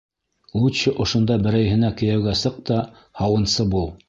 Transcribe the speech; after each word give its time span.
Лучше 0.61 0.93
ошонда 1.05 1.37
берәйһенә 1.43 1.93
кейәүгә 2.01 2.35
сыҡ 2.43 2.61
та 2.71 2.81
һауынсы 3.23 3.69
бул. 3.77 3.91